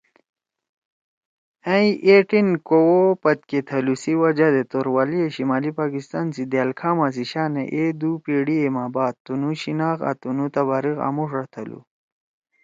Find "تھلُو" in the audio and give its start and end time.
3.67-3.95, 11.53-11.79